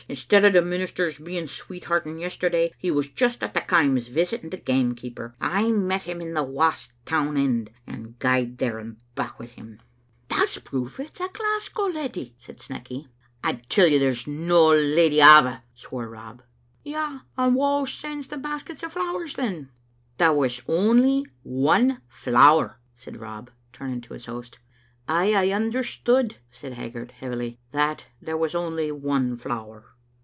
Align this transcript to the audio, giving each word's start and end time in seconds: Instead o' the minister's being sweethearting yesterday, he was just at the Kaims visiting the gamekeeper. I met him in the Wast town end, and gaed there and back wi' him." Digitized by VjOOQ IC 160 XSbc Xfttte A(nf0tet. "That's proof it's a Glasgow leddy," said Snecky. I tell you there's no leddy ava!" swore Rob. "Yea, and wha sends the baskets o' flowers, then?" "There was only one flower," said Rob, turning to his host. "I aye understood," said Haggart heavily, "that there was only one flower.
Instead 0.09 0.43
o' 0.43 0.49
the 0.49 0.61
minister's 0.63 1.19
being 1.19 1.47
sweethearting 1.47 2.17
yesterday, 2.19 2.73
he 2.77 2.89
was 2.91 3.07
just 3.07 3.41
at 3.43 3.53
the 3.53 3.61
Kaims 3.61 4.09
visiting 4.09 4.49
the 4.49 4.57
gamekeeper. 4.57 5.35
I 5.39 5.71
met 5.71 6.01
him 6.01 6.19
in 6.19 6.33
the 6.33 6.43
Wast 6.43 6.91
town 7.05 7.37
end, 7.37 7.71
and 7.87 8.17
gaed 8.19 8.57
there 8.57 8.77
and 8.79 8.97
back 9.15 9.39
wi' 9.39 9.45
him." 9.45 9.77
Digitized 10.27 10.27
by 10.27 10.33
VjOOQ 10.33 10.33
IC 10.33 10.33
160 10.33 10.33
XSbc 10.33 10.33
Xfttte 10.33 10.33
A(nf0tet. 10.33 10.37
"That's 10.37 10.57
proof 10.57 10.99
it's 11.07 11.19
a 11.21 11.29
Glasgow 11.31 11.83
leddy," 11.83 12.35
said 12.39 12.57
Snecky. 12.57 13.07
I 13.43 13.53
tell 13.69 13.87
you 13.87 13.99
there's 13.99 14.27
no 14.27 14.67
leddy 14.71 15.21
ava!" 15.21 15.63
swore 15.75 16.09
Rob. 16.09 16.41
"Yea, 16.83 17.19
and 17.37 17.55
wha 17.55 17.85
sends 17.85 18.27
the 18.27 18.37
baskets 18.37 18.83
o' 18.83 18.89
flowers, 18.89 19.35
then?" 19.35 19.69
"There 20.17 20.33
was 20.33 20.61
only 20.67 21.27
one 21.43 22.01
flower," 22.09 22.79
said 22.95 23.17
Rob, 23.21 23.49
turning 23.71 24.01
to 24.01 24.13
his 24.15 24.25
host. 24.25 24.59
"I 25.07 25.31
aye 25.31 25.51
understood," 25.51 26.35
said 26.51 26.73
Haggart 26.73 27.11
heavily, 27.11 27.57
"that 27.71 28.07
there 28.21 28.35
was 28.37 28.55
only 28.55 28.91
one 28.91 29.37
flower. 29.37 29.85